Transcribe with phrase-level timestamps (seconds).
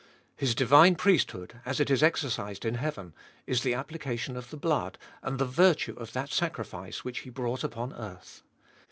[0.35, 3.13] His divine priesthood, as it is exercised in heaven,
[3.45, 7.63] is the application of the blood and the virtue of that sacrifice which He brought
[7.63, 8.41] upon earth.